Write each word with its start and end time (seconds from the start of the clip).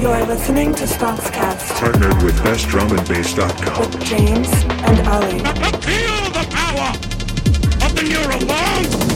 You're 0.00 0.26
listening 0.26 0.74
to 0.74 0.84
Stonxcast 0.84 1.80
Partnered 1.80 2.22
with 2.22 2.36
BestDrumAndBass.com. 2.40 3.90
with 3.90 4.00
James 4.04 4.48
and 4.52 5.08
Ollie. 5.08 5.40
Feel 5.80 6.30
the 6.30 6.46
power 6.50 6.90
of 7.84 7.94
the 7.96 8.02
neurobones! 8.02 9.06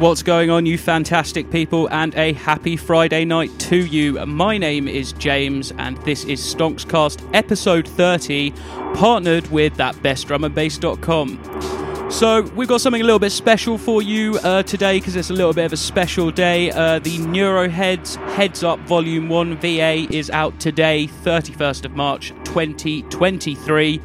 What's 0.00 0.24
going 0.24 0.50
on, 0.50 0.66
you 0.66 0.76
fantastic 0.76 1.50
people, 1.50 1.88
and 1.90 2.14
a 2.16 2.32
happy 2.32 2.76
Friday 2.76 3.24
night 3.24 3.56
to 3.60 3.76
you. 3.86 4.14
My 4.26 4.58
name 4.58 4.88
is 4.88 5.12
James, 5.12 5.72
and 5.78 5.96
this 5.98 6.24
is 6.24 6.40
Stonxcast 6.40 7.26
episode 7.32 7.86
30, 7.86 8.50
partnered 8.94 9.50
with 9.52 9.76
that 9.76 9.94
bestdrumandbass.com. 9.96 11.93
So, 12.14 12.42
we've 12.54 12.68
got 12.68 12.80
something 12.80 13.02
a 13.02 13.04
little 13.04 13.18
bit 13.18 13.32
special 13.32 13.76
for 13.76 14.00
you 14.00 14.38
uh, 14.44 14.62
today 14.62 15.00
because 15.00 15.16
it's 15.16 15.30
a 15.30 15.32
little 15.32 15.52
bit 15.52 15.64
of 15.64 15.72
a 15.72 15.76
special 15.76 16.30
day. 16.30 16.70
Uh, 16.70 17.00
the 17.00 17.18
Neuroheadz 17.18 18.14
Heads 18.34 18.62
Up 18.62 18.78
Volume 18.82 19.28
1 19.28 19.56
VA 19.56 20.06
is 20.08 20.30
out 20.30 20.60
today, 20.60 21.08
31st 21.08 21.86
of 21.86 21.96
March 21.96 22.28
2023. 22.44 24.00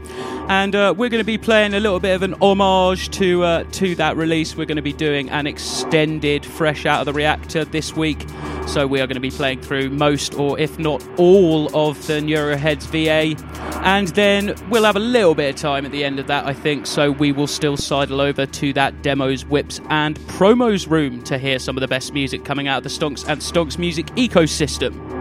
And 0.49 0.75
uh, 0.75 0.95
we're 0.97 1.09
going 1.09 1.21
to 1.21 1.23
be 1.23 1.37
playing 1.37 1.75
a 1.75 1.79
little 1.79 1.99
bit 1.99 2.15
of 2.15 2.23
an 2.23 2.33
homage 2.41 3.11
to 3.11 3.43
uh, 3.43 3.63
to 3.73 3.93
that 3.95 4.17
release. 4.17 4.57
We're 4.57 4.65
going 4.65 4.77
to 4.77 4.81
be 4.81 4.91
doing 4.91 5.29
an 5.29 5.45
extended 5.45 6.43
Fresh 6.43 6.87
Out 6.87 7.01
of 7.01 7.05
the 7.05 7.13
Reactor 7.13 7.65
this 7.65 7.95
week. 7.95 8.25
So 8.65 8.87
we 8.87 9.01
are 9.01 9.05
going 9.05 9.15
to 9.15 9.21
be 9.21 9.29
playing 9.29 9.61
through 9.61 9.91
most, 9.91 10.33
or 10.33 10.57
if 10.59 10.79
not 10.79 11.07
all, 11.19 11.67
of 11.77 12.07
the 12.07 12.13
Neuroheadz 12.13 12.87
VA. 12.87 13.68
And 13.81 14.09
then 14.09 14.55
we'll 14.69 14.83
have 14.83 14.95
a 14.95 14.99
little 14.99 15.33
bit 15.33 15.55
of 15.55 15.61
time 15.61 15.85
at 15.85 15.91
the 15.91 16.03
end 16.03 16.19
of 16.19 16.27
that, 16.27 16.45
I 16.45 16.53
think. 16.53 16.85
So 16.85 17.11
we 17.11 17.31
will 17.31 17.47
still 17.47 17.77
sidle 17.77 18.21
over 18.21 18.45
to 18.45 18.73
that 18.73 19.01
demos, 19.01 19.45
WIPs, 19.45 19.81
and 19.89 20.19
promos 20.21 20.89
room 20.89 21.23
to 21.23 21.37
hear 21.37 21.59
some 21.59 21.77
of 21.77 21.81
the 21.81 21.87
best 21.87 22.13
music 22.13 22.43
coming 22.43 22.67
out 22.67 22.77
of 22.79 22.83
the 22.83 22.89
Stonx 22.89 23.27
and 23.27 23.41
Stonx 23.41 23.77
music 23.77 24.07
ecosystem. 24.15 25.19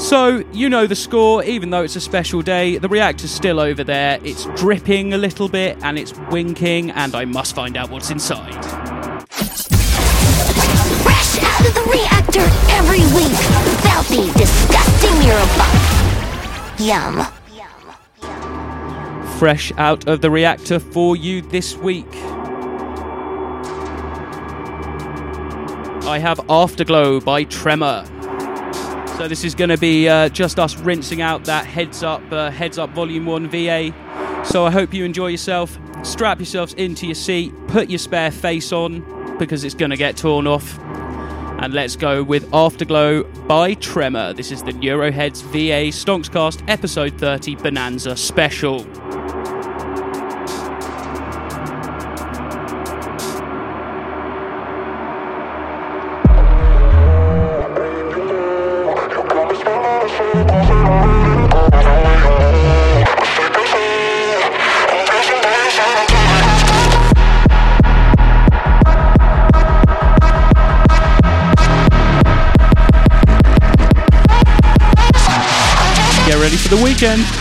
So, 0.00 0.42
you 0.52 0.68
know 0.68 0.86
the 0.88 0.96
score, 0.96 1.44
even 1.44 1.70
though 1.70 1.82
it's 1.82 1.94
a 1.94 2.00
special 2.00 2.42
day, 2.42 2.78
the 2.78 2.88
reactor's 2.88 3.30
still 3.30 3.60
over 3.60 3.84
there. 3.84 4.18
It's 4.24 4.46
dripping 4.56 5.14
a 5.14 5.18
little 5.18 5.48
bit 5.48 5.78
and 5.82 5.96
it's 5.96 6.12
winking, 6.30 6.90
and 6.90 7.14
I 7.14 7.24
must 7.24 7.54
find 7.54 7.76
out 7.76 7.90
what's 7.90 8.10
inside. 8.10 8.64
Fresh 11.02 11.38
out 11.42 11.66
of 11.66 11.74
the 11.74 11.86
reactor 11.88 12.46
every 12.72 13.04
week. 13.14 13.36
Filthy, 13.82 14.32
disgusting 14.38 15.14
Eurobot. 15.28 15.91
Yum. 16.82 17.24
Fresh 19.38 19.72
out 19.78 20.08
of 20.08 20.20
the 20.20 20.30
reactor 20.30 20.80
for 20.80 21.14
you 21.14 21.40
this 21.40 21.76
week. 21.76 22.12
I 26.04 26.18
have 26.18 26.40
Afterglow 26.48 27.20
by 27.20 27.44
Tremor. 27.44 28.04
So 29.16 29.28
this 29.28 29.44
is 29.44 29.54
going 29.54 29.70
to 29.70 29.78
be 29.78 30.08
uh, 30.08 30.28
just 30.30 30.58
us 30.58 30.76
rinsing 30.76 31.22
out 31.22 31.44
that 31.44 31.66
heads 31.66 32.02
up, 32.02 32.20
uh, 32.32 32.50
heads 32.50 32.78
up 32.78 32.90
volume 32.90 33.26
one 33.26 33.48
VA. 33.48 33.94
So 34.44 34.66
I 34.66 34.72
hope 34.72 34.92
you 34.92 35.04
enjoy 35.04 35.28
yourself. 35.28 35.78
Strap 36.02 36.40
yourselves 36.40 36.74
into 36.74 37.06
your 37.06 37.14
seat, 37.14 37.54
put 37.68 37.90
your 37.90 38.00
spare 38.00 38.32
face 38.32 38.72
on 38.72 39.38
because 39.38 39.62
it's 39.62 39.74
going 39.76 39.90
to 39.92 39.96
get 39.96 40.16
torn 40.16 40.48
off. 40.48 40.76
And 41.62 41.74
let's 41.74 41.94
go 41.94 42.24
with 42.24 42.52
Afterglow 42.52 43.22
by 43.46 43.74
Tremor. 43.74 44.32
This 44.32 44.50
is 44.50 44.64
the 44.64 44.72
Neuroheadz 44.72 45.44
VA 45.44 45.92
Stonxcast 45.92 46.68
episode 46.68 47.16
30 47.20 47.54
Bonanza 47.54 48.16
special. 48.16 48.84
Ready 77.02 77.31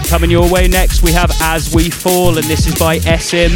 coming 0.00 0.30
your 0.30 0.50
way 0.50 0.68
next, 0.68 1.02
we 1.02 1.12
have 1.12 1.30
As 1.40 1.74
We 1.74 1.90
Fall, 1.90 2.38
and 2.38 2.44
this 2.44 2.66
is 2.66 2.74
by 2.74 2.98
SM. 3.00 3.52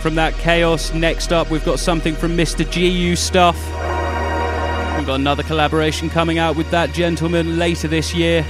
From 0.00 0.14
that 0.14 0.34
chaos, 0.34 0.92
next 0.94 1.32
up 1.32 1.50
we've 1.50 1.64
got 1.64 1.78
something 1.78 2.16
from 2.16 2.36
Mr. 2.36 2.64
GU 2.64 3.14
Stuff. 3.16 3.56
We've 4.96 5.06
got 5.06 5.16
another 5.16 5.42
collaboration 5.42 6.10
coming 6.10 6.38
out 6.38 6.56
with 6.56 6.70
that 6.70 6.92
gentleman 6.92 7.58
later 7.58 7.86
this 7.88 8.14
year. 8.14 8.44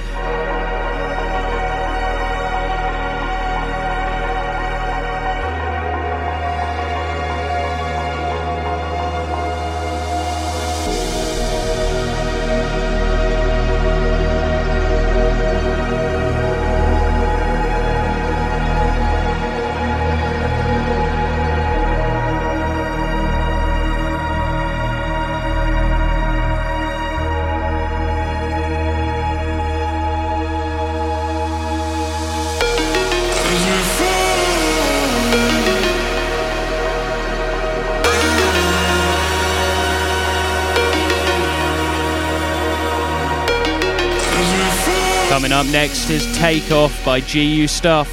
Coming 45.51 45.67
up 45.67 45.73
next 45.73 46.09
is 46.09 46.37
Take 46.37 46.71
Off 46.71 47.03
by 47.03 47.19
GU 47.19 47.67
Stuff. 47.67 48.07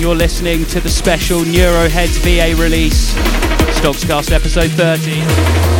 You're 0.00 0.14
listening 0.14 0.64
to 0.66 0.80
the 0.80 0.88
special 0.88 1.40
Neuroheadz 1.40 2.18
VA 2.20 2.58
release, 2.58 3.12
Stonxcast 3.76 4.32
episode 4.32 4.70
30. 4.70 5.77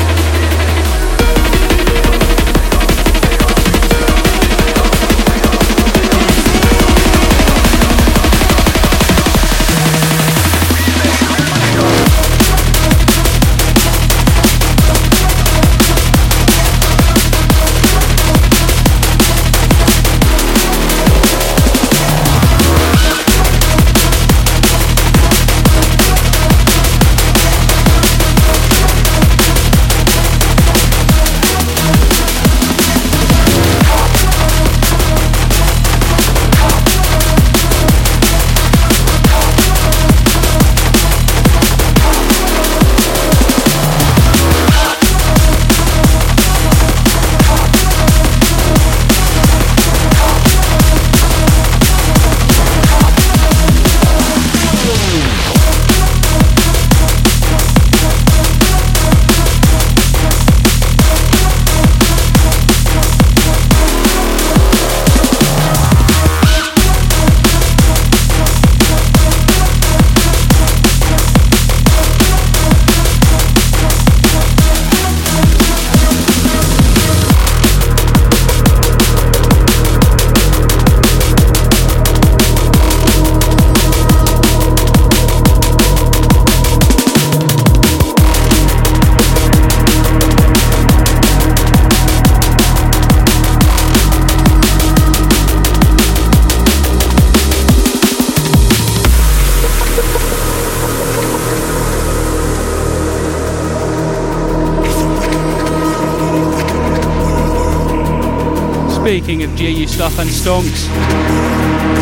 Speaking 109.09 109.43
of 109.43 109.57
GU 109.57 109.87
stuff 109.87 110.19
and 110.19 110.29
Stonx, 110.29 110.87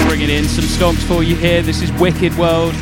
bringing 0.08 0.28
in 0.28 0.44
some 0.44 0.64
Stonx 0.64 0.96
for 1.06 1.22
you 1.22 1.36
here. 1.36 1.62
This 1.62 1.80
is 1.80 1.92
Wikkid 1.92 2.36
World. 2.36 2.74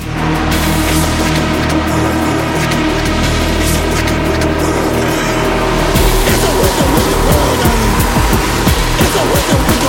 It's 8.99 9.84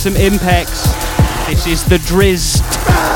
some 0.00 0.16
impacts. 0.16 0.94
This 1.46 1.66
is 1.66 1.84
the 1.84 1.98
Drizzt. 1.98 3.09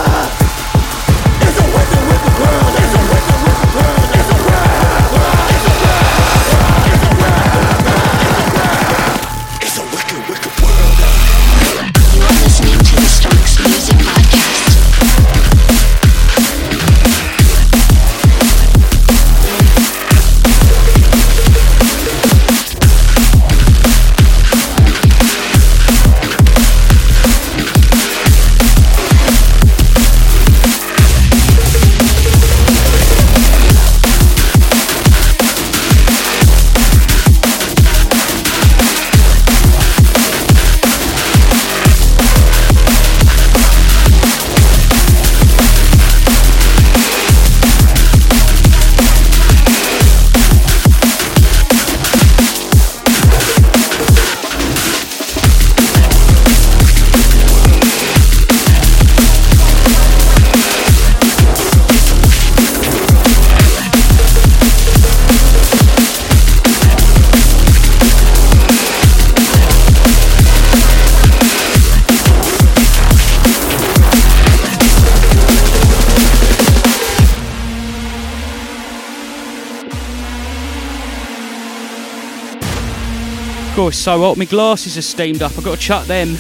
Gosh, 83.85 83.97
so 83.97 84.19
hot. 84.21 84.39
My 84.39 84.47
glasses 84.47 84.97
are 84.97 85.03
steamed 85.03 85.43
up. 85.43 85.53
I've 85.59 85.63
got 85.63 85.75
to 85.75 85.79
chuck 85.79 86.07
them. 86.07 86.39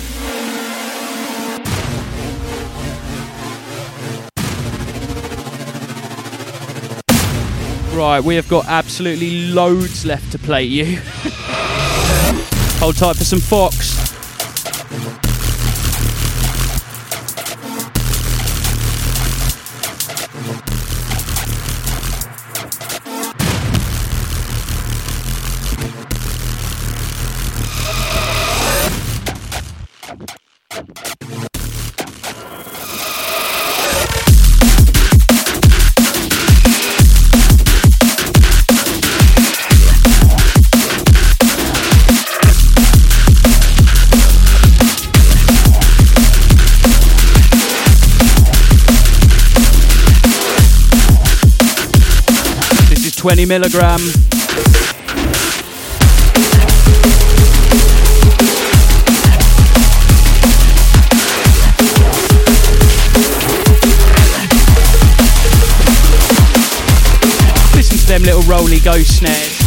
Right, 7.94 8.20
we 8.24 8.36
have 8.36 8.48
got 8.48 8.64
absolutely 8.66 9.48
loads 9.48 10.06
left 10.06 10.32
to 10.32 10.38
play 10.38 10.62
you. 10.64 10.98
Hold 12.80 12.96
tight 12.96 13.16
for 13.16 13.24
some 13.24 13.40
Fox. 13.40 13.93
20 53.24 53.46
milligram. 53.46 54.00
Listen 67.74 67.96
to 67.96 68.06
them 68.06 68.24
little 68.24 68.42
roly 68.42 68.78
ghost 68.80 69.16
snares. 69.16 69.63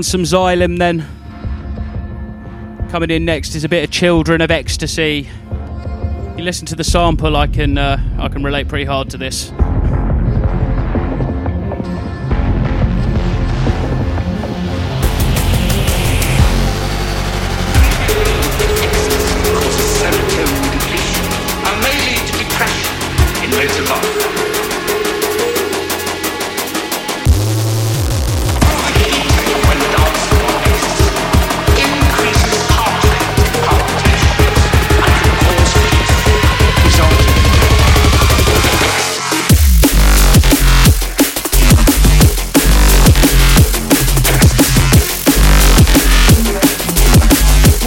Wants 0.00 0.08
some 0.08 0.22
Xylem 0.22 0.78
then? 0.78 1.06
Coming 2.88 3.10
in 3.10 3.26
next 3.26 3.54
is 3.54 3.64
a 3.64 3.68
bit 3.68 3.84
of 3.84 3.90
Children 3.90 4.40
of 4.40 4.50
Ecstasy. 4.50 5.28
You 6.38 6.42
listen 6.42 6.64
to 6.68 6.74
the 6.74 6.84
sample, 6.84 7.36
I 7.36 7.46
can 7.46 7.76
uh, 7.76 8.02
I 8.18 8.28
can 8.28 8.42
relate 8.42 8.66
pretty 8.66 8.86
hard 8.86 9.10
to 9.10 9.18
this. 9.18 9.52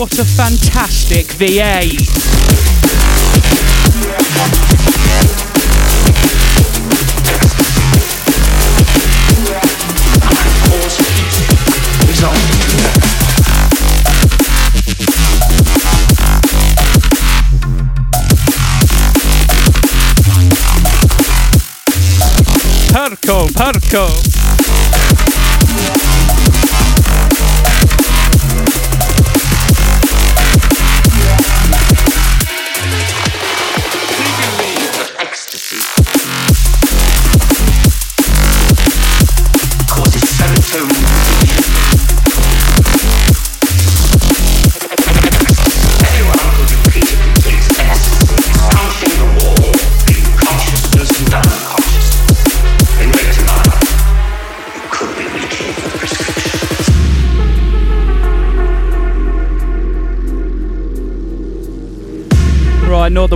What 0.04 0.20
a 0.20 0.26
fantastic 0.26 1.32
VA! 1.32 1.88
Perco, 22.92 23.48
Perco. 23.54 24.33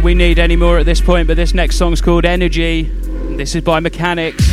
We 0.08 0.15
need 0.15 0.39
any 0.39 0.56
more 0.56 0.80
at 0.80 0.86
this 0.86 1.02
point, 1.02 1.28
but 1.28 1.36
this 1.36 1.54
next 1.54 1.76
song's 1.76 2.00
called 2.00 2.24
Energy. 2.24 2.84
This 3.36 3.56
is 3.56 3.62
by 3.62 3.82
Mechanics. 3.82 4.48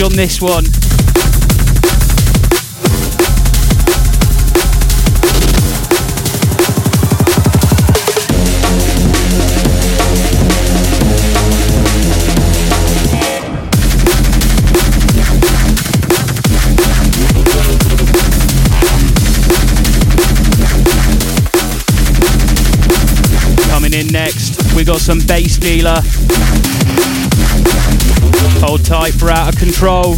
The 0.00 0.06
on 0.06 0.12
this 0.12 0.40
one. 0.40 0.64
Coming 23.68 23.94
in 23.94 24.06
next, 24.08 24.74
we 24.74 24.84
got 24.84 25.00
some 25.00 25.18
bass 25.26 25.56
dealer. 25.56 26.02
Hold 28.62 28.84
tight 28.84 29.14
for 29.14 29.30
out 29.30 29.54
of 29.54 29.58
control. 29.58 30.16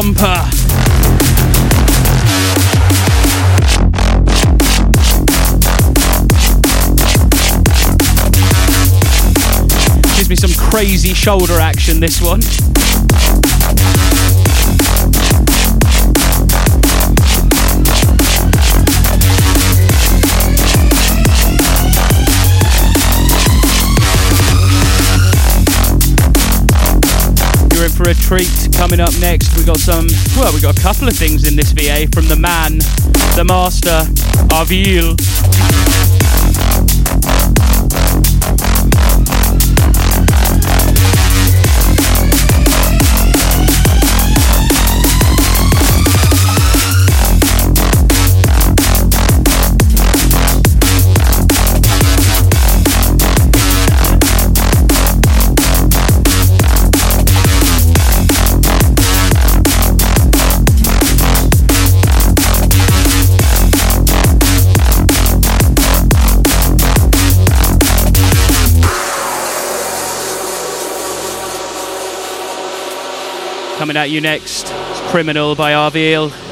Stomper! 0.00 0.50
Gives 10.16 10.30
me 10.30 10.36
some 10.36 10.52
crazy 10.70 11.12
shoulder 11.12 11.60
action, 11.60 12.00
this 12.00 12.22
one. 12.22 12.40
For 27.96 28.08
a 28.08 28.14
treat. 28.14 28.69
Coming 28.80 29.00
up 29.00 29.12
next, 29.20 29.54
we 29.58 29.62
got 29.62 29.76
some, 29.76 30.06
well, 30.38 30.54
we 30.54 30.60
got 30.62 30.74
a 30.74 30.80
couple 30.80 31.06
of 31.06 31.14
things 31.14 31.46
in 31.46 31.54
this 31.54 31.70
VA 31.72 32.08
from 32.14 32.28
the 32.28 32.34
man, 32.34 32.78
the 33.36 33.44
master, 33.46 34.08
Avile. 34.48 35.20
Coming 73.80 73.96
at 73.96 74.10
you 74.10 74.20
next, 74.20 74.66
Criminal 75.08 75.54
by 75.54 75.72
Avile. 75.72 76.49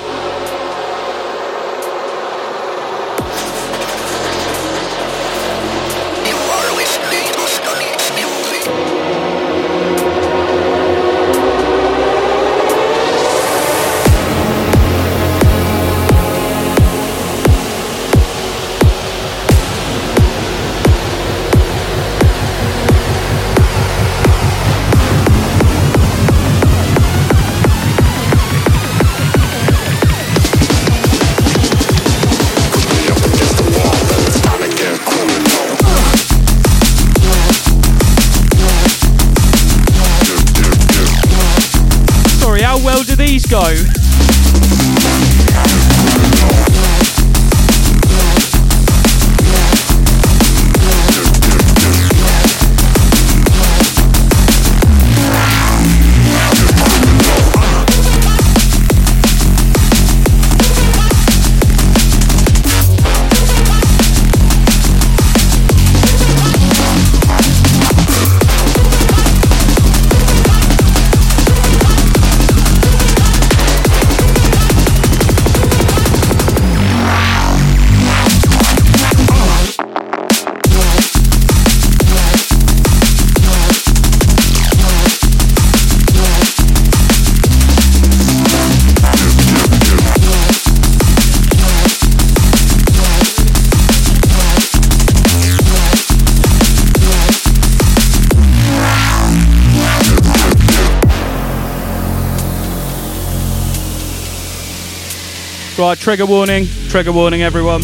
Trigger 106.09 106.25
warning. 106.25 106.67
Trigger 106.89 107.13
warning, 107.13 107.43
everyone. 107.43 107.83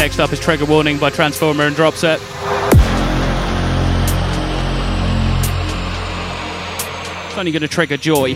Next 0.00 0.18
up 0.18 0.32
is 0.32 0.40
Trigger 0.40 0.64
Warning 0.64 0.98
by 0.98 1.08
Transformer 1.08 1.62
and 1.62 1.76
Dropset. 1.76 2.16
It's 7.28 7.38
only 7.38 7.52
going 7.52 7.62
to 7.62 7.68
trigger 7.68 7.96
joy. 7.96 8.34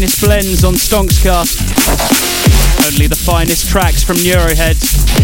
Finest 0.00 0.22
blends 0.22 0.64
on 0.64 0.72
Stonxcast. 0.72 1.60
Only 2.86 3.06
the 3.06 3.16
finest 3.16 3.68
tracks 3.68 4.02
from 4.02 4.16
Neuroheadz. 4.16 5.19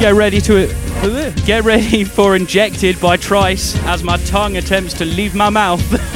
Get 0.00 0.14
ready 0.14 0.40
to 0.42 0.56
it. 0.56 1.44
get 1.44 1.64
ready 1.64 2.04
for 2.04 2.36
injected 2.36 3.00
by 3.00 3.16
Trice 3.16 3.76
as 3.84 4.04
my 4.04 4.16
tongue 4.18 4.56
attempts 4.56 4.94
to 4.94 5.04
leave 5.04 5.34
my 5.34 5.50
mouth. 5.50 5.82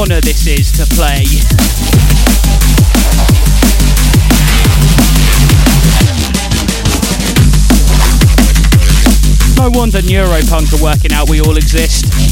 honour 0.00 0.20
this 0.22 0.46
is 0.46 0.72
to 0.72 0.86
play. 0.94 1.24
No 9.58 9.68
wonder 9.78 10.00
Neuropunk 10.00 10.72
are 10.72 10.82
working 10.82 11.12
out 11.12 11.28
we 11.28 11.42
all 11.42 11.58
exist. 11.58 12.29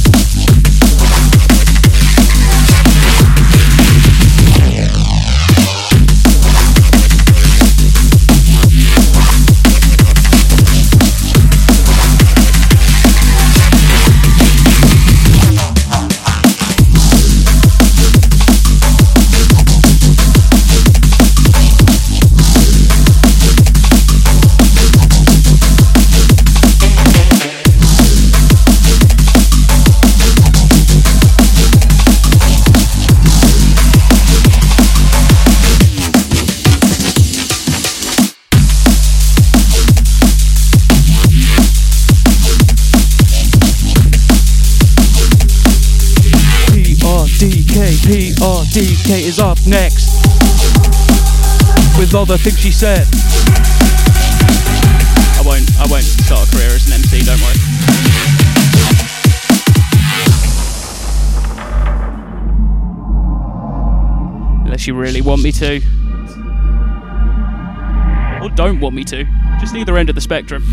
PRDK 48.08 49.20
is 49.20 49.38
up 49.38 49.58
next 49.66 50.08
with 51.98 52.14
all 52.14 52.24
the 52.24 52.38
things 52.38 52.58
she 52.58 52.72
said. 52.72 53.06
I 55.36 55.42
won't. 55.44 55.68
I 55.78 55.86
won't 55.90 56.04
start 56.04 56.48
a 56.48 56.50
career 56.50 56.68
as 56.68 56.86
an 56.86 56.94
MC. 56.94 57.20
Don't 57.20 57.38
worry. 57.38 57.58
Unless 64.64 64.86
you 64.86 64.94
really 64.94 65.20
want 65.20 65.42
me 65.42 65.52
to, 65.52 65.82
or 68.42 68.48
don't 68.56 68.80
want 68.80 68.94
me 68.94 69.04
to. 69.04 69.26
Just 69.60 69.74
either 69.74 69.98
end 69.98 70.08
of 70.08 70.14
the 70.14 70.22
spectrum. 70.22 70.64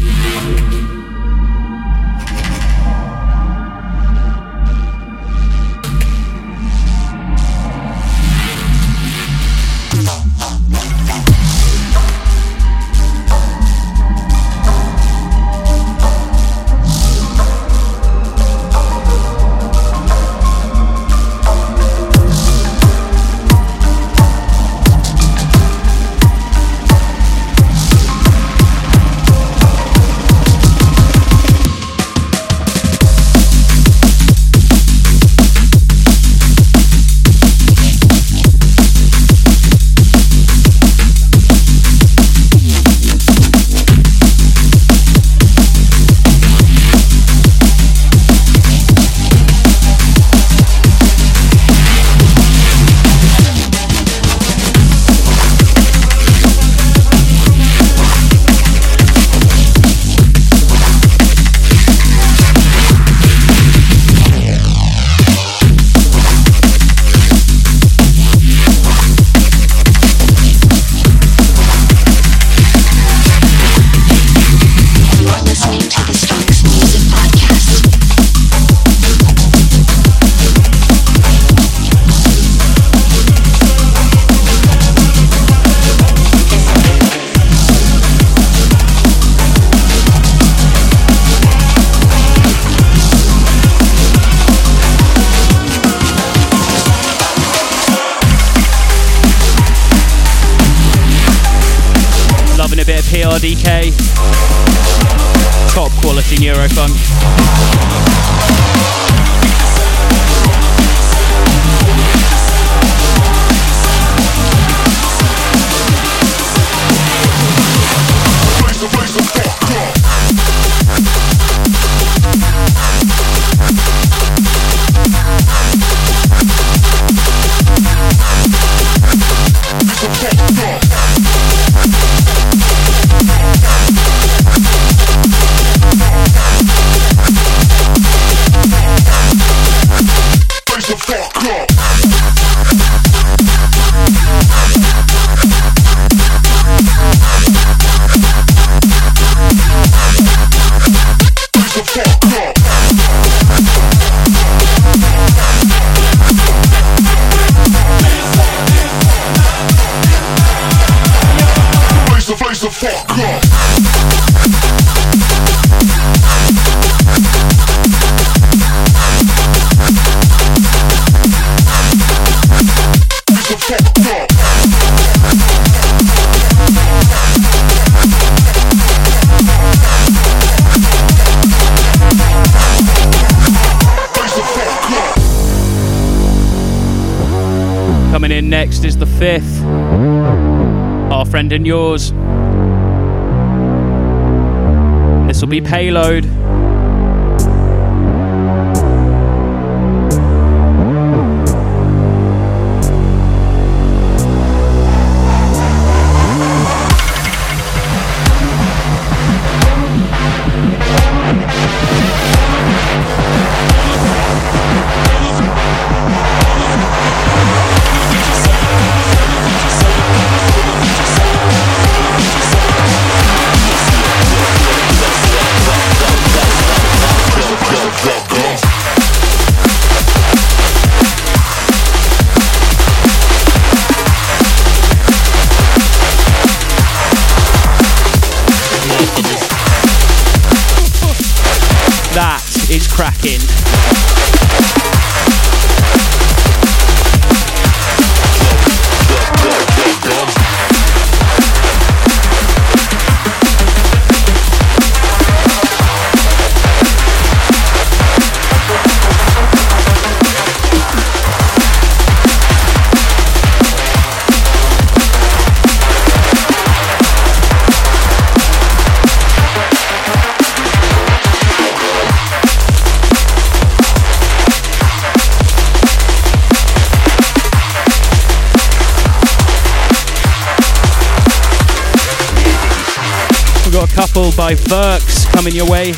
Coming 285.46 285.56
your 285.56 285.70
way. 285.70 285.92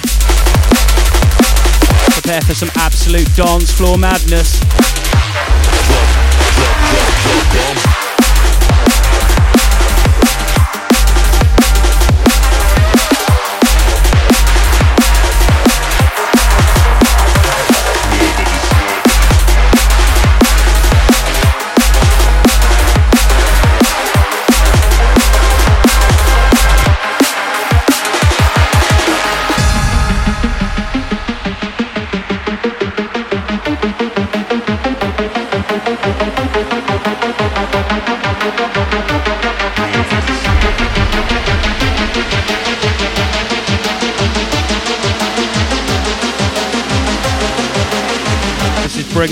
Prepare 2.11 2.41
for 2.41 2.53
some 2.53 2.69
absolute 2.75 3.33
dance 3.33 3.71
floor 3.71 3.97
madness. 3.97 4.76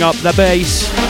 Up 0.05 0.15
the 0.17 0.31
Bass. 0.33 1.04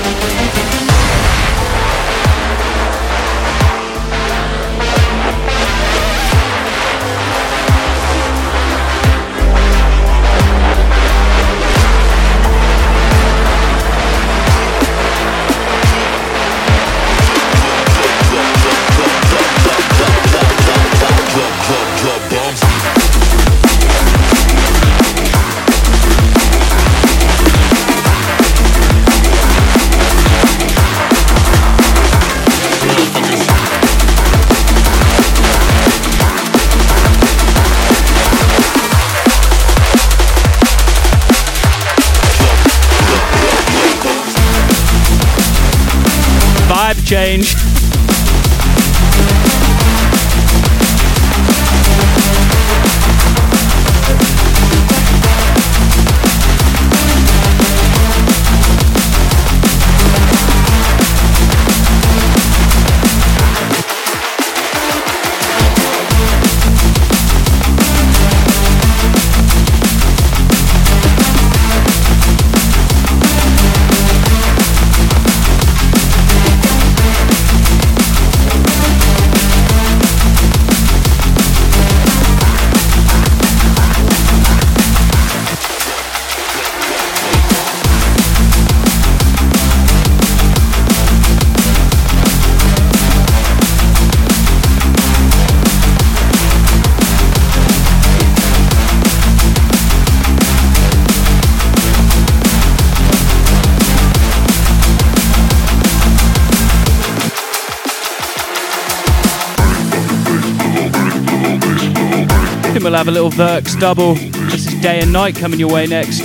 Have 112.96 113.10
a 113.10 113.12
little 113.12 113.30
Verks 113.30 113.78
double. 113.78 114.16
This 114.16 114.68
is 114.68 114.82
Day 114.82 115.02
and 115.02 115.12
Night 115.12 115.36
coming 115.36 115.60
your 115.60 115.70
way 115.70 115.86
next. 115.86 116.20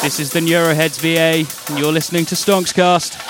This 0.00 0.18
is 0.18 0.30
the 0.30 0.40
Neuroheadz 0.40 0.98
VA, 0.98 1.46
and 1.68 1.78
you're 1.78 1.92
listening 1.92 2.24
to 2.24 2.34
Stonxcast. 2.34 3.23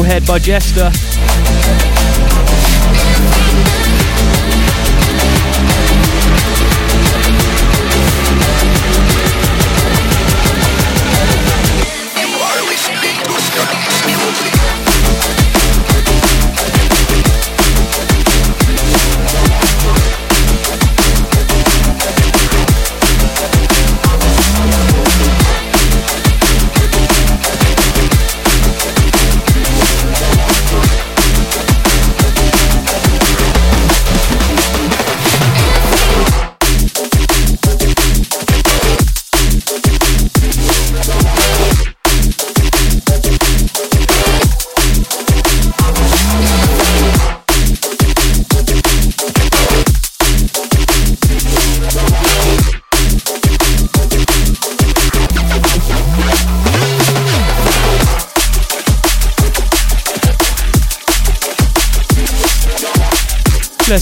Knucklehead 0.00 0.26
by 0.26 0.38
Jester. 0.38 1.09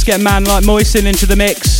get 0.08 0.22
man 0.22 0.42
like 0.44 0.64
Moisinn 0.64 1.04
into 1.04 1.26
the 1.26 1.36
mix. 1.36 1.77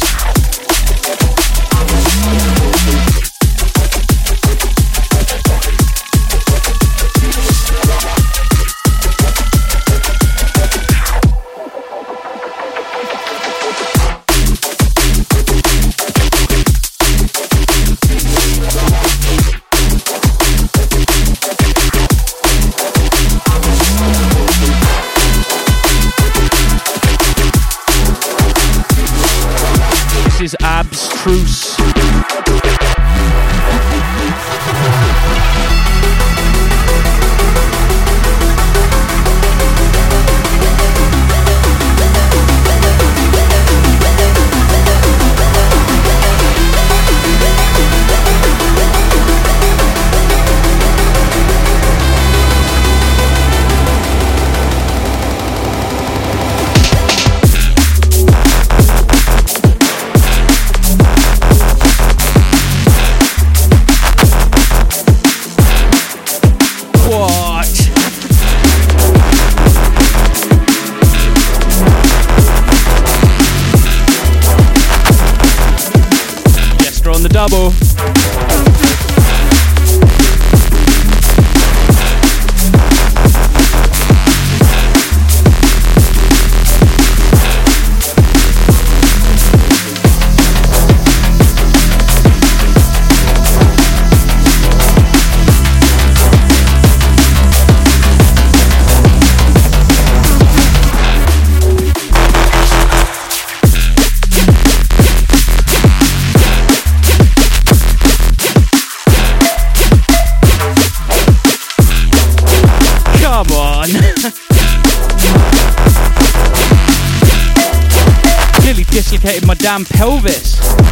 My 119.49 119.55
damn 119.55 119.86
Pelvis. 119.86 120.88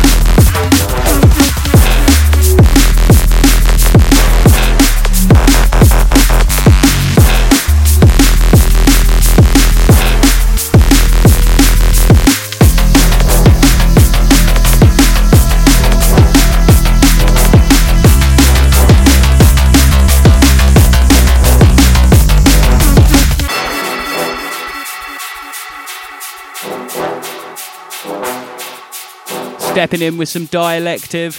stepping 29.76 30.00
in 30.00 30.16
with 30.16 30.26
some 30.26 30.46
dialective. 30.46 31.36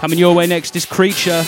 Coming 0.00 0.18
your 0.18 0.34
way 0.34 0.48
next 0.48 0.74
is 0.74 0.84
Creature. 0.84 1.44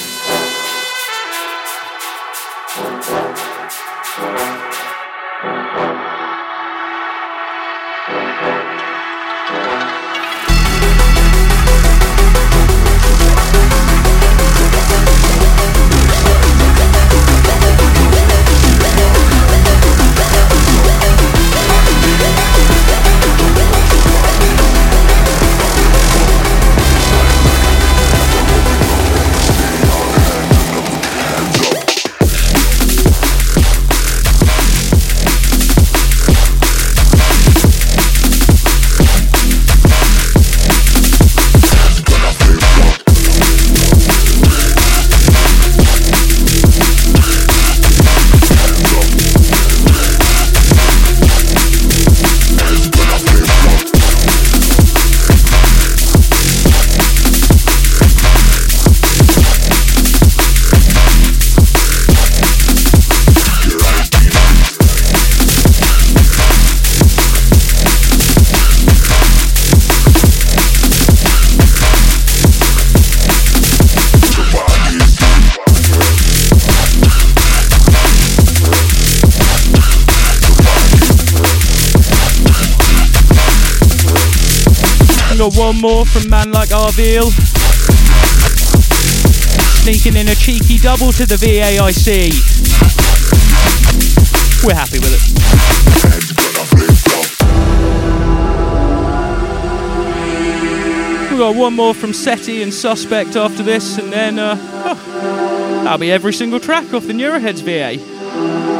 More 85.83 86.07
from 86.07 86.31
Man 86.31 86.53
Like 86.53 86.69
Avile. 86.69 87.29
Sneaking 89.83 90.15
in 90.15 90.29
a 90.29 90.35
cheeky 90.37 90.79
double 90.79 91.11
to 91.11 91.27
the 91.27 91.35
VAIC. 91.35 92.31
We're 94.65 94.77
happy 94.77 95.01
with 95.01 95.13
it. 95.13 95.23
We've 101.31 101.41
got 101.41 101.57
one 101.57 101.75
more 101.75 101.95
from 101.95 102.13
SETI 102.13 102.63
and 102.63 102.73
Suspect 102.73 103.35
after 103.35 103.65
this, 103.65 103.99
and 103.99 104.13
then 104.13 104.39
uh, 104.39 104.57
oh, 104.61 105.83
that'll 105.83 105.99
be 105.99 106.13
every 106.13 106.33
single 106.33 106.61
track 106.61 106.95
off 106.95 107.09
the 107.09 107.13
Neuroheadz 107.13 107.61
VA. 107.63 108.72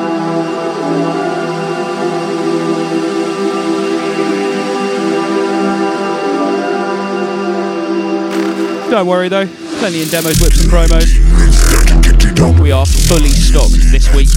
Don't 8.93 9.07
worry 9.07 9.31
though, 9.31 9.47
plenty 9.79 10.03
in 10.03 10.09
demos, 10.09 10.37
WIPs, 10.39 10.61
and 10.61 10.71
promos. 10.71 11.09
We 12.61 12.73
are 12.73 12.85
fully 12.85 13.31
stocked 13.31 13.73
this 13.91 14.13
week. 14.15 14.29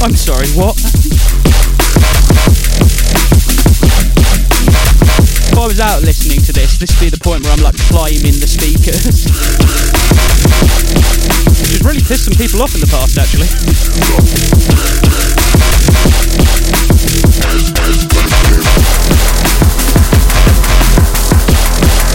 I'm 0.00 0.14
sorry, 0.14 0.46
what? 0.50 0.89
This, 6.80 6.98
be 6.98 7.10
the 7.10 7.20
point 7.20 7.44
where 7.44 7.52
I'm 7.52 7.60
like 7.60 7.76
climbing 7.92 8.40
the 8.40 8.48
speakers. 8.48 9.28
Which 11.60 11.76
has 11.76 11.84
really 11.84 12.00
pissed 12.00 12.24
some 12.24 12.32
people 12.40 12.62
off 12.62 12.72
in 12.72 12.80
the 12.80 12.88
past, 12.88 13.20
actually. 13.20 13.52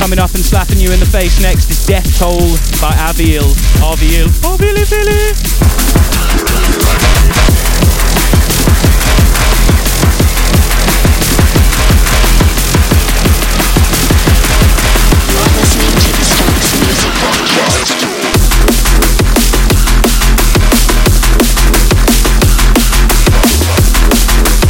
Coming 0.01 0.17
up 0.17 0.33
and 0.33 0.43
slapping 0.43 0.79
you 0.79 0.91
in 0.91 0.99
the 0.99 1.05
face 1.05 1.39
next 1.39 1.69
is 1.69 1.85
Death 1.85 2.17
Toll 2.17 2.57
by 2.81 2.89
Avile. 2.97 3.53
Avile. 3.85 4.25
Avile, 4.41 4.81
Avile. 4.81 5.35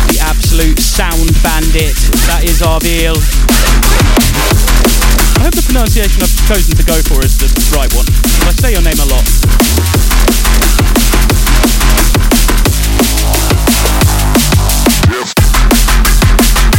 The 0.07 0.19
absolute 0.21 0.79
sound 0.79 1.31
bandit. 1.43 1.95
That 2.27 2.43
is 2.43 2.61
Avile. 2.61 3.17
I 5.37 5.43
hope 5.43 5.55
the 5.55 5.63
pronunciation 5.65 6.23
I've 6.23 6.47
chosen 6.47 6.75
to 6.75 6.83
go 6.83 6.99
for 7.07 7.23
is 7.23 7.37
the 7.37 7.47
right 7.75 7.91
one. 7.93 8.05
I 8.47 8.51
say 8.51 8.71
your 8.73 8.81
name 8.81 8.99
a 8.99 9.05
lot. 9.05 9.25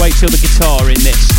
Wait 0.01 0.15
till 0.15 0.29
the 0.29 0.39
guitar 0.39 0.89
in 0.89 1.01
this. 1.03 1.33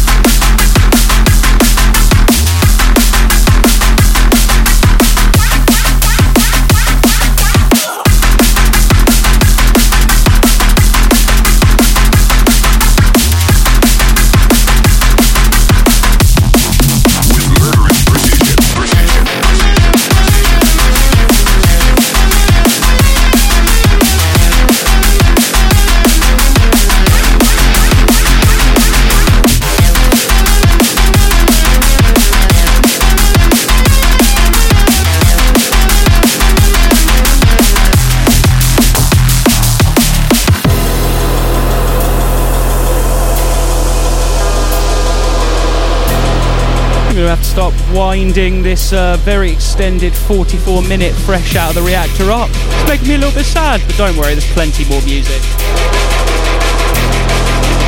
Winding 47.98 48.62
this 48.62 48.94
uh, 48.94 49.18
very 49.22 49.52
extended 49.52 50.14
44 50.14 50.84
minute 50.84 51.16
fresh 51.16 51.56
out 51.56 51.70
of 51.70 51.76
the 51.76 51.82
reactor 51.82 52.30
up. 52.32 52.48
It's 52.54 52.88
making 52.88 53.08
me 53.08 53.16
a 53.16 53.18
little 53.18 53.34
bit 53.34 53.44
sad, 53.44 53.82
but 53.88 53.98
don't 53.98 54.16
worry, 54.16 54.36
there's 54.36 54.46
plenty 54.54 54.86
more 54.86 55.02
music. 55.02 55.42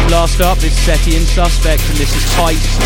Last 0.09 0.41
up 0.41 0.57
is 0.63 0.73
SETI 0.73 1.15
and 1.17 1.27
Suspect, 1.27 1.87
and 1.89 1.97
this 1.97 2.15
is 2.15 2.23
Heist. 2.33 2.79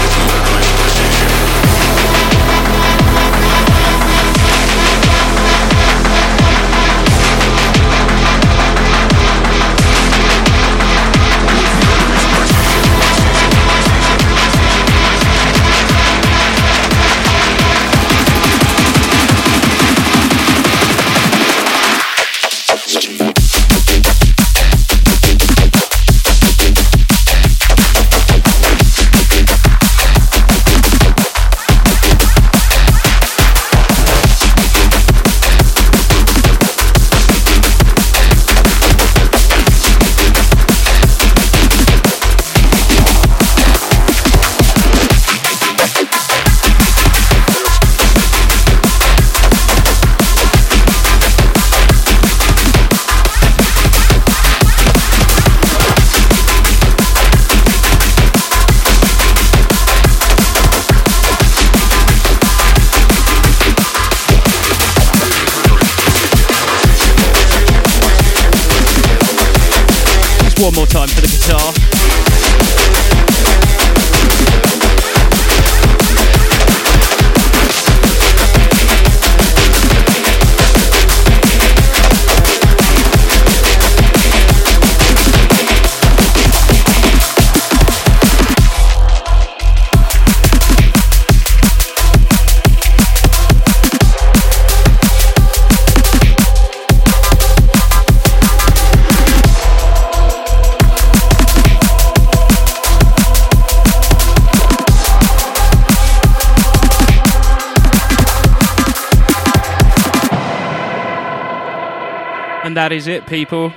And 112.63 112.77
that 112.77 112.91
is 112.93 113.07
it, 113.07 113.27
people. 113.27 113.73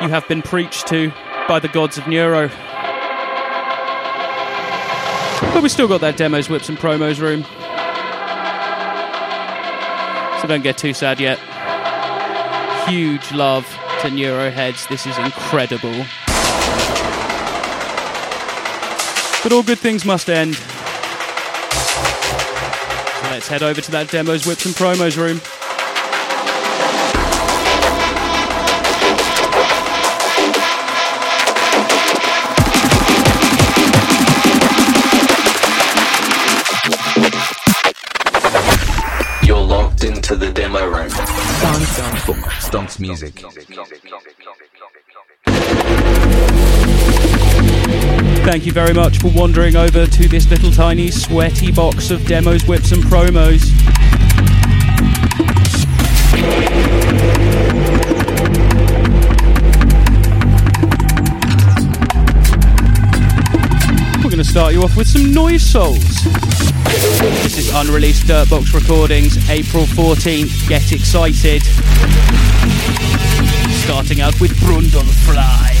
You 0.00 0.08
have 0.08 0.24
been 0.28 0.42
preached 0.42 0.86
to 0.88 1.10
by 1.48 1.58
the 1.58 1.68
gods 1.68 1.98
of 1.98 2.06
Neuro. 2.06 2.48
But 5.52 5.62
we 5.62 5.68
still 5.68 5.88
got 5.88 6.00
that 6.02 6.16
demos, 6.16 6.48
WIPs, 6.48 6.68
and 6.68 6.78
promos 6.78 7.20
room. 7.20 7.42
So 10.40 10.46
don't 10.46 10.62
get 10.62 10.78
too 10.78 10.92
sad 10.92 11.18
yet. 11.18 11.38
Huge 12.88 13.32
love 13.32 13.66
to 14.02 14.08
Neuroheadz. 14.08 14.86
This 14.88 15.06
is 15.06 15.18
incredible. 15.18 16.04
But 19.42 19.52
all 19.52 19.62
good 19.62 19.78
things 19.78 20.04
must 20.04 20.28
end. 20.28 20.56
So 20.56 20.62
let's 23.30 23.48
head 23.48 23.62
over 23.62 23.80
to 23.80 23.90
that 23.92 24.10
demos, 24.10 24.44
WIPs, 24.44 24.66
and 24.66 24.74
promos 24.74 25.16
room. 25.16 25.40
Stonx 42.96 43.00
Music. 43.00 43.34
Thank 48.44 48.64
you 48.64 48.72
very 48.72 48.94
much 48.94 49.18
for 49.18 49.28
wandering 49.28 49.76
over 49.76 50.06
to 50.06 50.28
this 50.28 50.48
little 50.50 50.70
tiny 50.70 51.10
sweaty 51.10 51.72
box 51.72 52.10
of 52.10 52.24
demos, 52.26 52.62
WIPs, 52.62 52.92
and 52.92 53.02
promos. 53.04 53.72
We're 64.18 64.30
going 64.30 64.38
to 64.38 64.44
start 64.44 64.72
you 64.72 64.82
off 64.82 64.96
with 64.96 65.08
some 65.08 65.32
Noise 65.32 65.62
Souls. 65.62 66.24
This 67.42 67.58
is 67.58 67.74
unreleased 67.74 68.24
Dirtbox 68.24 68.72
recordings, 68.72 69.36
April 69.50 69.84
14th. 69.84 70.68
Get 70.68 70.92
excited. 70.92 71.62
Starting 73.70 74.20
out 74.20 74.40
with 74.40 74.52
Brundlefly. 74.60 75.76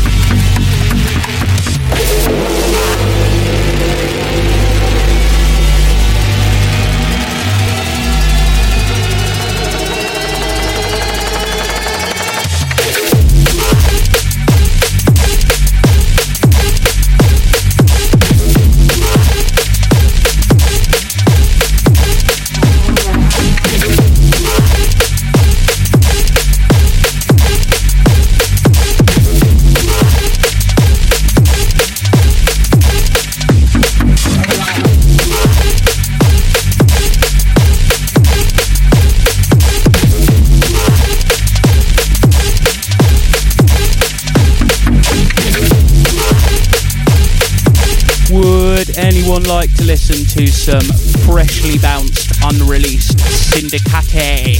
Listen 49.86 50.26
to 50.26 50.48
some 50.48 50.80
freshly 51.24 51.78
bounced, 51.78 52.32
unreleased 52.42 53.20
Sindicate? 53.20 54.58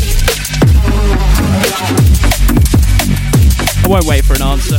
I 3.83 3.89
won't 3.89 4.05
wait 4.05 4.25
for 4.25 4.35
an 4.35 4.43
answer. 4.43 4.77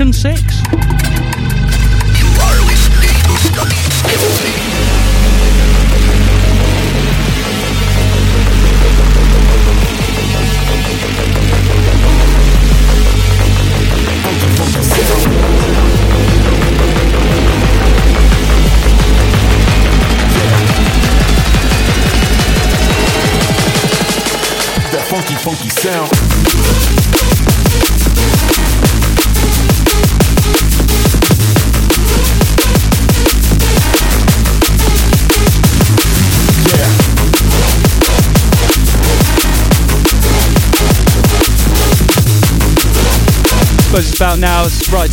Version 0.00 0.14
6. 0.14 0.49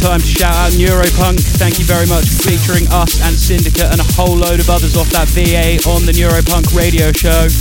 Time 0.08 0.22
to 0.22 0.26
shout 0.26 0.56
out 0.56 0.72
Neuropunk. 0.72 1.38
Thank 1.60 1.80
you 1.80 1.84
very 1.84 2.08
much 2.08 2.30
for 2.30 2.48
featuring 2.48 2.88
us 2.94 3.22
and 3.22 3.36
Sindicate 3.36 3.92
and 3.92 4.00
a 4.00 4.08
whole 4.16 4.38
load 4.38 4.62
of 4.62 4.70
others 4.70 4.96
off 4.96 5.10
that 5.10 5.28
VA 5.28 5.84
on 5.84 6.06
the 6.06 6.14
Neuropunk 6.14 6.74
radio 6.74 7.12
show. 7.12 7.52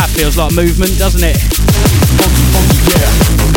That 0.00 0.08
feels 0.16 0.38
like 0.38 0.54
movement, 0.54 0.96
doesn't 0.96 1.22
it? 1.22 3.47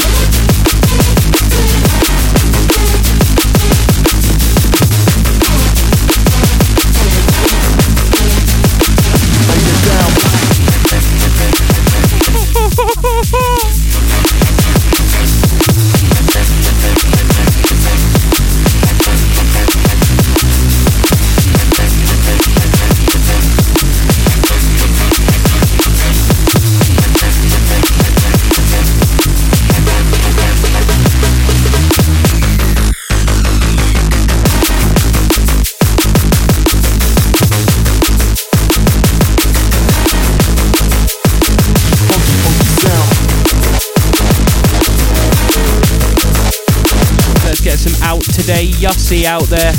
Yussie 49.12 49.26
out 49.26 49.44
there. 49.44 49.74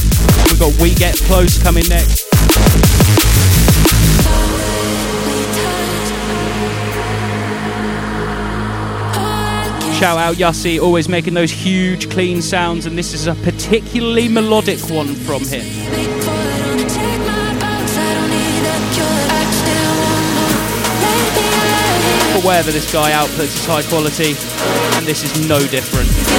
We've 0.49 0.61
got 0.61 0.79
We 0.81 0.95
Get 0.95 1.17
Close 1.17 1.63
coming 1.63 1.89
next. 1.89 2.29
Shout 9.99 10.19
out 10.19 10.37
Yussie, 10.37 10.83
always 10.83 11.09
making 11.09 11.33
those 11.33 11.51
huge 11.51 12.11
clean 12.11 12.43
sounds, 12.43 12.85
and 12.87 12.99
this 12.99 13.15
is 13.15 13.27
a 13.27 13.35
particularly 13.37 14.29
melodic 14.29 14.81
one 14.91 15.15
from 15.15 15.43
him. 15.45 15.65
Aware 22.43 22.63
that 22.65 22.73
this 22.73 22.93
guy 22.93 23.13
outputs 23.13 23.45
is 23.45 23.65
high 23.65 23.83
quality, 23.85 24.35
and 24.99 25.07
this 25.07 25.23
is 25.23 25.49
no 25.49 25.61
different. 25.61 26.32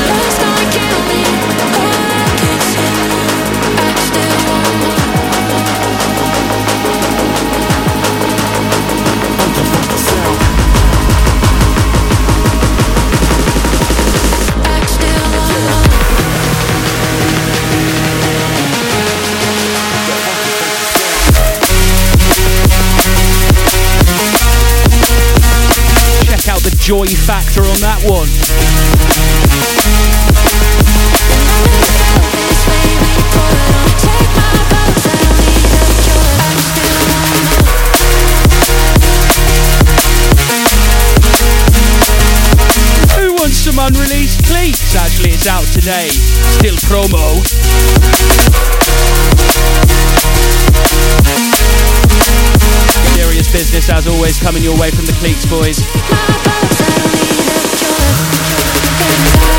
Joy 26.83 27.05
factor 27.05 27.61
on 27.61 27.79
that 27.79 28.03
one. 28.03 28.27
Who 43.15 43.31
wants 43.35 43.55
some 43.55 43.79
unreleased 43.79 44.43
Cliques? 44.43 44.93
Actually, 44.97 45.29
it's 45.29 45.47
out 45.47 45.63
today. 45.71 46.09
Still 46.09 46.75
promo. 46.91 47.39
Serious 53.15 53.49
business, 53.53 53.89
as 53.89 54.05
always, 54.05 54.37
coming 54.37 54.63
your 54.63 54.77
way 54.77 54.91
from 54.91 55.05
the 55.05 55.13
Cliques 55.13 55.45
boys. 55.49 55.79
This 59.13 59.52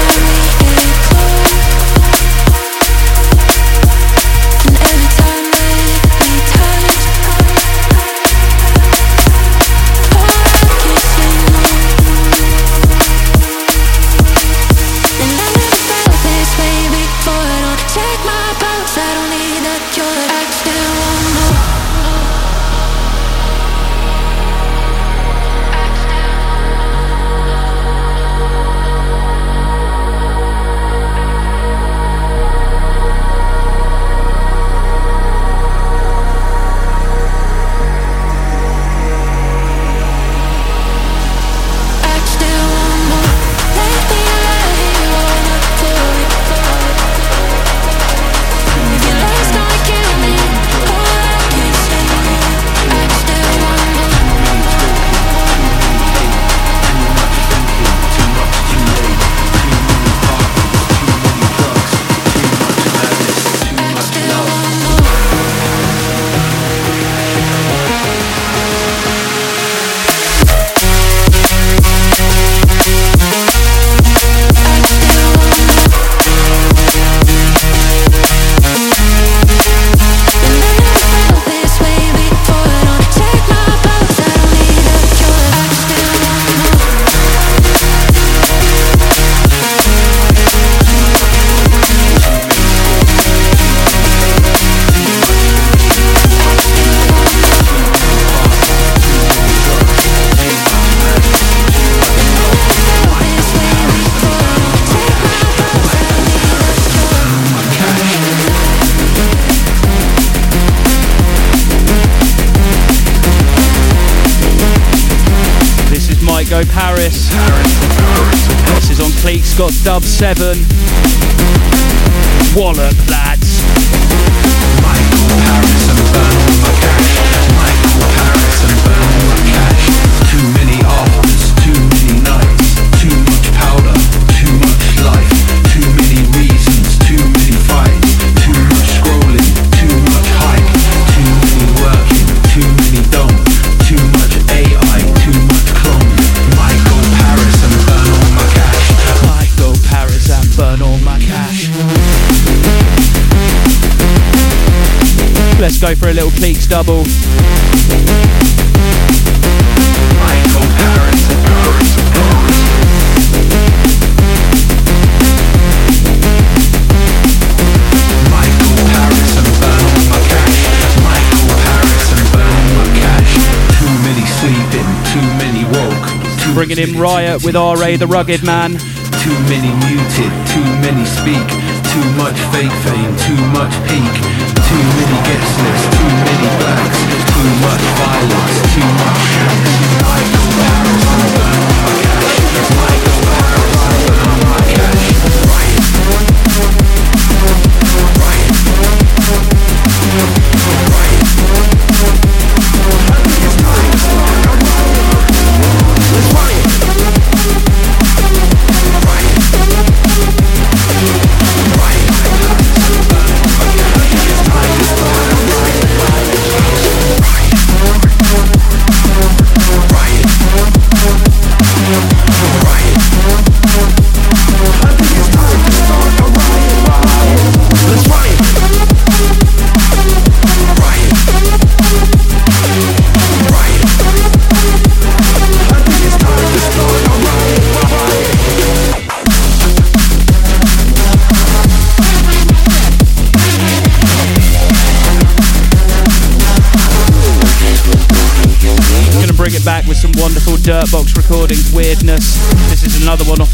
Bringing 176.54 176.78
in 176.78 176.96
Riot 177.00 177.42
with 177.42 177.56
RA 177.56 177.96
the 177.98 178.06
Rugged 178.06 178.44
Man. 178.44 178.70
Too 178.70 179.36
many 179.50 179.74
muted, 179.90 180.30
too 180.54 180.68
many 180.86 181.04
speak. 181.04 181.48
Too 181.90 182.06
much 182.14 182.38
fake 182.54 182.70
fame, 182.86 183.16
too 183.26 183.42
much 183.50 183.74
peak. 183.90 184.14
Too 184.62 184.84
many 184.94 185.18
guest 185.26 185.50
lists, 185.66 185.98
too 185.98 186.14
many 186.22 186.48
blacks. 186.62 186.98
Too 187.34 187.50
much 187.58 187.82
violence, 187.98 188.74
too 188.74 188.88
much 189.02 190.43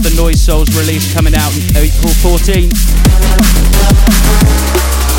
the 0.03 0.15
Noise 0.17 0.41
Souls 0.41 0.69
release 0.79 1.13
coming 1.13 1.35
out 1.35 1.53
on 1.53 1.77
April 1.77 2.13
14th. 2.23 2.73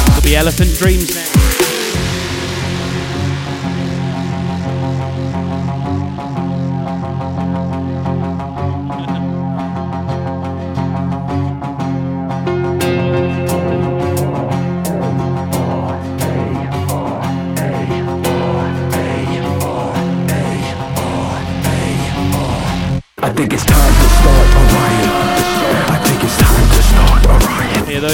It'll 0.10 0.22
be 0.24 0.36
Elephant 0.36 0.74
Dreams 0.76 1.16
next. 1.16 1.31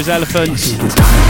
Elephants. 0.10 1.27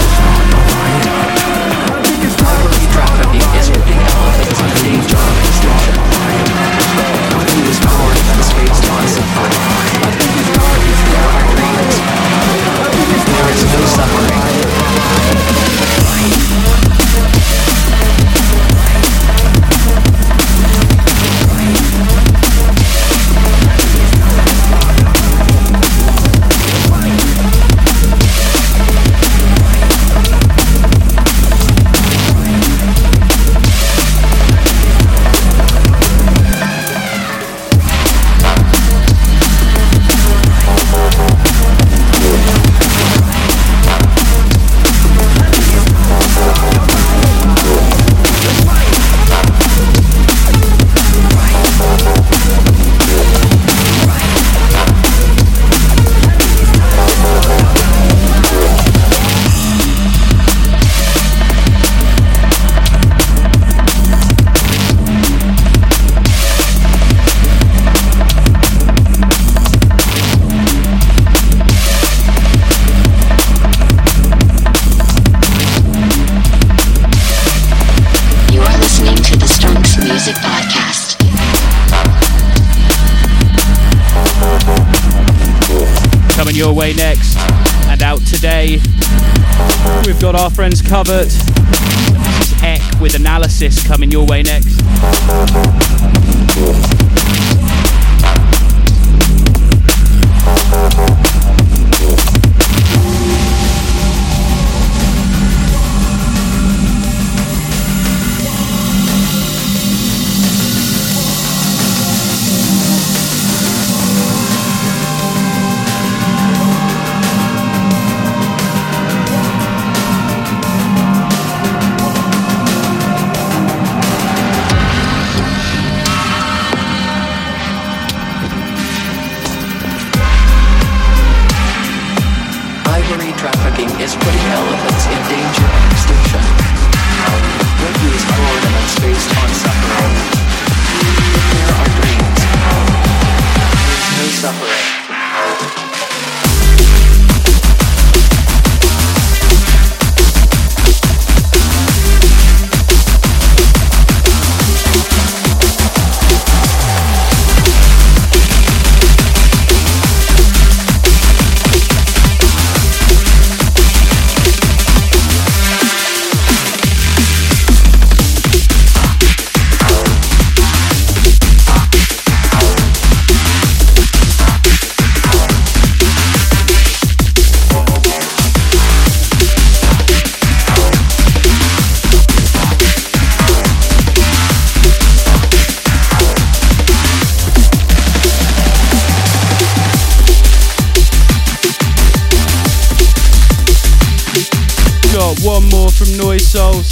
One 196.78 196.86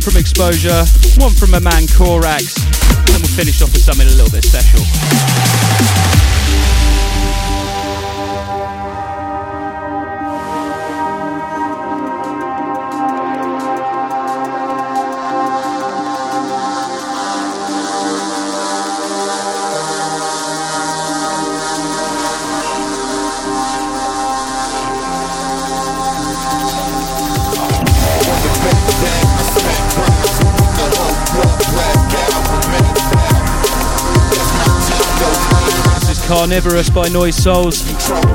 from 0.00 0.16
Exposure, 0.16 0.84
one 1.18 1.32
from 1.32 1.52
my 1.52 1.60
man 1.60 1.86
Korax, 1.86 2.58
and 3.14 3.22
we'll 3.22 3.36
finish 3.36 3.62
off 3.62 3.72
with 3.72 3.82
something 3.82 4.06
a 4.06 4.10
little 4.10 4.30
bit 4.30 4.44
special. 4.44 4.82
Everest 36.52 36.92
by 36.92 37.08
Noise 37.08 37.42
Souls. 37.42 38.31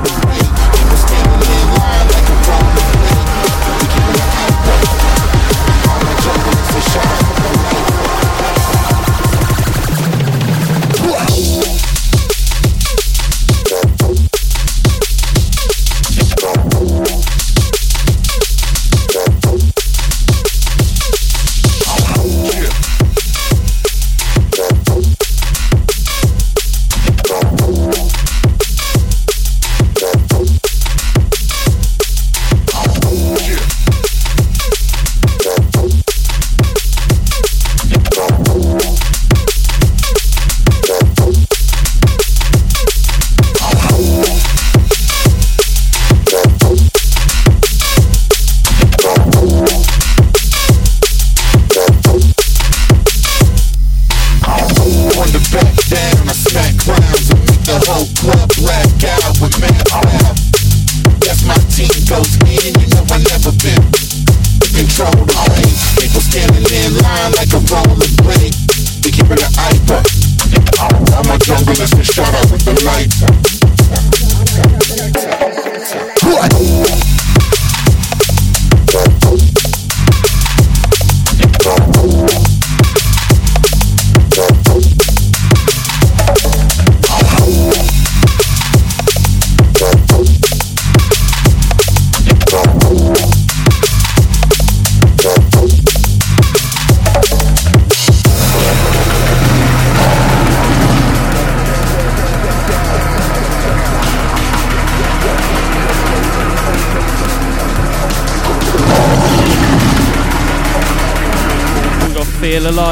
Right. 72.88 73.27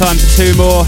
time 0.00 0.16
for 0.16 0.34
two 0.34 0.56
more. 0.56 0.86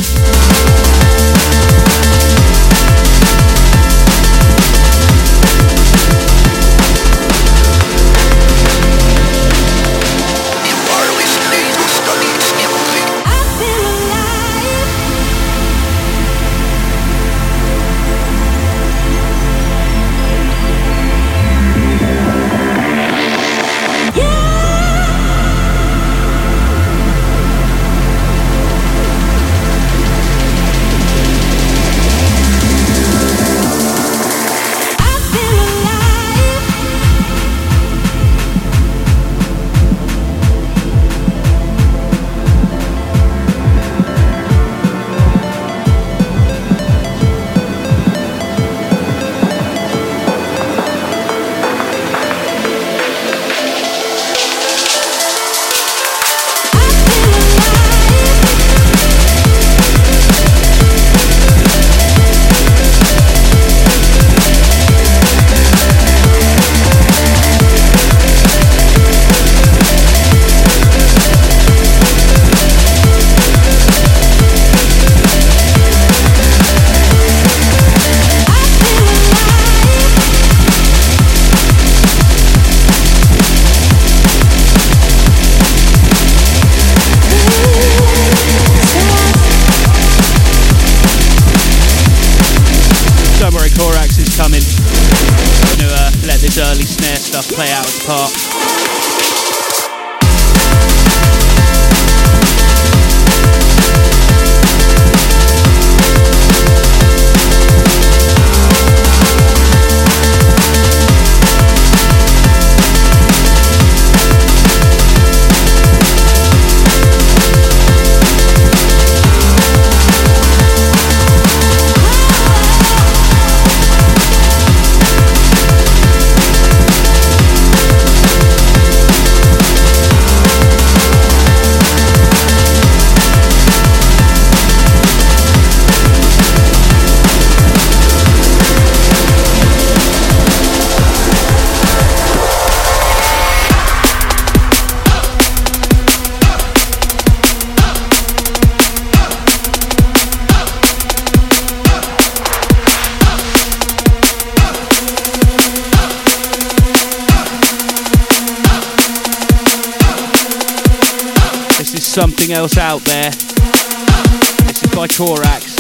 Else 162.53 162.77
out 162.77 163.01
there. 163.03 163.31
This 163.31 164.83
is 164.83 164.91
by 164.95 165.07
Korax. 165.07 165.77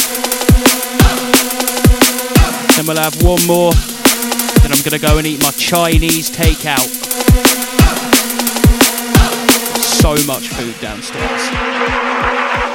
Then 2.76 2.86
we'll 2.86 2.96
have 2.96 3.22
one 3.22 3.44
more. 3.46 3.72
Then 4.62 4.72
I'm 4.72 4.82
gonna 4.82 4.98
go 4.98 5.18
and 5.18 5.26
eat 5.26 5.42
my 5.42 5.50
Chinese 5.52 6.30
takeout. 6.30 6.88
So 9.82 10.14
much 10.26 10.48
food 10.48 10.78
downstairs. 10.80 12.71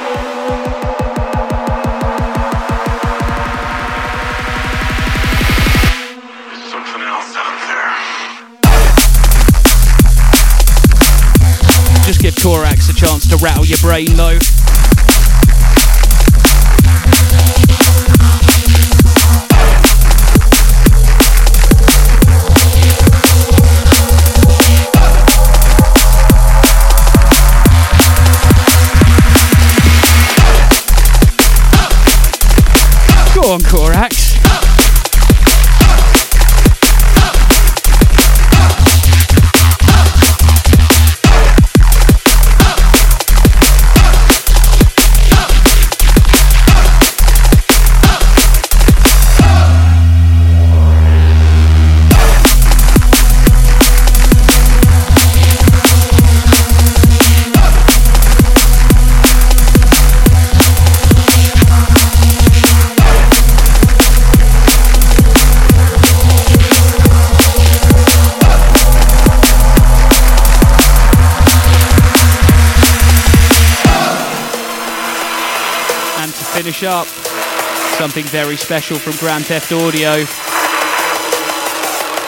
Give 12.28 12.44
Korax 12.44 12.90
a 12.90 12.92
chance 12.92 13.26
to 13.26 13.36
rattle 13.36 13.64
your 13.64 13.78
brain 13.78 14.14
though. 14.14 14.38
Up, 76.82 77.08
something 77.96 78.24
very 78.26 78.56
special 78.56 78.98
from 78.98 79.12
Grand 79.16 79.46
Theft 79.46 79.72
Audio. 79.72 80.18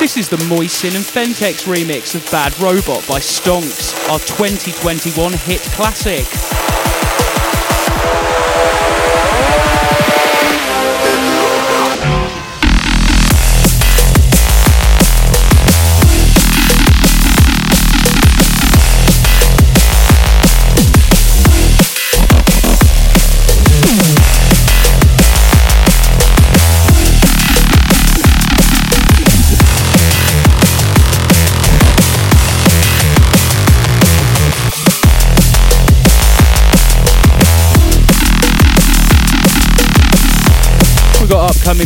This 0.01 0.17
is 0.17 0.29
the 0.29 0.39
Moisinn 0.49 0.97
and 0.97 1.05
Fentex 1.05 1.73
remix 1.73 2.17
of 2.17 2.29
Bad 2.33 2.59
Robot 2.59 3.07
by 3.07 3.21
Stonx, 3.21 3.95
our 4.11 4.19
2021 4.19 5.35
hit 5.35 5.61
classic. 5.61 6.50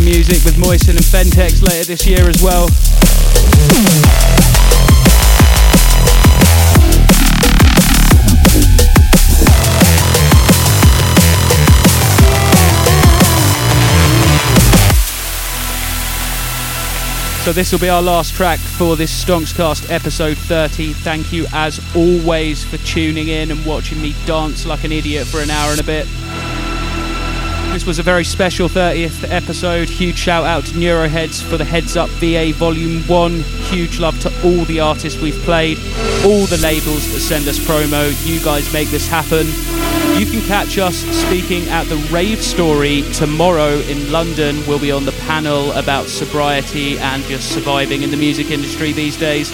Music 0.01 0.45
with 0.45 0.57
Moisinn 0.57 0.97
and 0.97 1.05
Fentex 1.05 1.63
later 1.63 1.85
this 1.85 2.07
year 2.07 2.29
as 2.29 2.43
well. 2.43 2.69
So 17.45 17.53
this 17.53 17.73
will 17.73 17.79
be 17.79 17.91
our 17.91 18.01
last 18.01 18.33
track 18.33 18.59
for 18.59 18.97
this 18.97 19.23
Stonxcast 19.23 19.91
episode 19.91 20.39
30. 20.39 20.95
Thank 20.95 21.31
you 21.31 21.45
as 21.53 21.79
always 21.95 22.65
for 22.65 22.79
tuning 22.79 23.29
in 23.29 23.51
and 23.51 23.67
watching 23.67 24.01
me 24.01 24.15
dance 24.25 24.65
like 24.65 24.85
an 24.85 24.93
idiot 24.93 25.27
for 25.27 25.41
an 25.41 25.51
hour 25.51 25.73
and 25.73 25.81
a 25.81 25.85
bit. 25.85 26.07
This 27.75 27.87
was 27.87 27.99
a 27.99 28.05
very 28.05 28.23
special 28.23 28.69
30th 28.69 29.29
episode. 29.29 29.89
Huge 29.89 30.17
shout 30.17 30.45
out 30.45 30.65
to 30.67 30.75
Neuroheadz 30.75 31.43
for 31.43 31.57
the 31.57 31.65
Heads 31.65 31.97
Up 31.97 32.09
VA 32.11 32.53
Volume 32.53 33.03
1. 33.09 33.41
Huge 33.41 33.99
love 33.99 34.17
to 34.21 34.29
all 34.45 34.65
the 34.67 34.79
artists 34.79 35.21
we've 35.21 35.43
played, 35.43 35.77
all 36.25 36.47
the 36.47 36.61
labels 36.63 37.13
that 37.13 37.19
send 37.19 37.49
us 37.49 37.59
promo. 37.59 38.15
You 38.25 38.41
guys 38.45 38.73
make 38.73 38.91
this 38.91 39.09
happen. 39.09 39.49
You 40.17 40.25
can 40.25 40.41
catch 40.47 40.79
us 40.79 40.99
speaking 40.99 41.69
at 41.69 41.89
the 41.89 41.97
Rave 42.13 42.41
Story 42.45 43.03
tomorrow 43.13 43.81
in 43.81 44.13
London. 44.13 44.65
We'll 44.69 44.79
be 44.79 44.93
on 44.93 45.05
the 45.05 45.19
panel 45.27 45.73
about 45.73 46.07
sobriety 46.07 46.97
and 47.01 47.25
just 47.25 47.53
surviving 47.53 48.03
in 48.03 48.13
the 48.13 48.17
music 48.17 48.53
industry 48.53 48.93
these 48.93 49.17
days. 49.17 49.49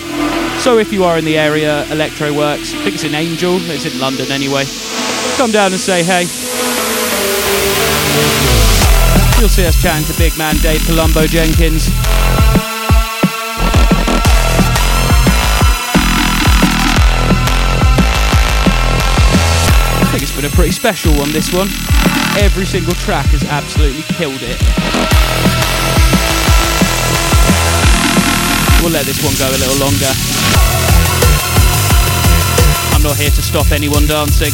So 0.63 0.77
if 0.77 0.93
you 0.93 1.05
are 1.05 1.17
in 1.17 1.25
the 1.25 1.39
area, 1.39 1.85
Electrowerkz, 1.87 2.75
I 2.75 2.83
think 2.83 2.97
it's 2.97 3.05
in 3.05 3.15
Angel, 3.15 3.57
it's 3.63 3.87
in 3.87 3.99
London 3.99 4.31
anyway. 4.31 4.65
Come 5.39 5.53
down 5.53 5.73
and 5.73 5.81
say 5.81 6.03
hey. 6.05 6.60
You'll 9.41 9.49
see 9.49 9.65
us 9.65 9.81
chatting 9.81 10.05
to 10.05 10.13
big 10.19 10.37
man 10.37 10.55
Dave 10.57 10.85
Columbo 10.85 11.27
Jenkins. 11.27 11.89
I 19.97 20.09
think 20.13 20.23
it's 20.23 20.37
been 20.37 20.45
a 20.45 20.51
pretty 20.51 20.73
special 20.73 21.15
one, 21.15 21.33
this 21.33 21.55
one. 21.55 21.69
Every 22.37 22.67
single 22.67 22.93
track 22.93 23.29
has 23.29 23.43
absolutely 23.45 24.03
killed 24.13 24.43
it. 24.43 24.61
We'll 28.83 28.93
let 28.93 29.07
this 29.07 29.25
one 29.25 29.33
go 29.41 29.49
a 29.49 29.57
little 29.57 29.81
longer. 29.81 30.13
I'm 32.93 33.03
not 33.03 33.17
here 33.17 33.31
to 33.31 33.41
stop 33.41 33.73
anyone 33.73 34.07
dancing. 34.07 34.53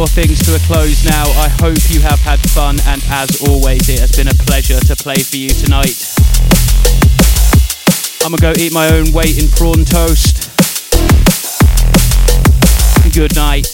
Draw 0.00 0.06
things 0.06 0.38
to 0.46 0.56
a 0.56 0.58
close 0.60 1.04
now. 1.04 1.24
I 1.24 1.48
hope 1.60 1.76
you 1.90 2.00
have 2.00 2.20
had 2.20 2.40
fun, 2.52 2.78
and 2.86 3.02
as 3.10 3.46
always, 3.46 3.86
it 3.86 3.98
has 4.00 4.10
been 4.16 4.28
a 4.28 4.34
pleasure 4.48 4.80
to 4.80 4.96
play 4.96 5.16
for 5.16 5.36
you 5.36 5.50
tonight. 5.50 6.16
I'm 8.24 8.32
to 8.32 8.40
go 8.40 8.54
eat 8.58 8.72
my 8.72 8.88
own 8.94 9.12
weight 9.12 9.36
in 9.36 9.50
prawn 9.50 9.84
toast. 9.84 10.48
Good 13.12 13.36
night. 13.36 13.68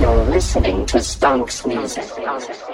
You're 0.00 0.24
listening 0.30 0.86
to 0.86 0.98
Stonx 0.98 1.66
Music. 1.66 2.73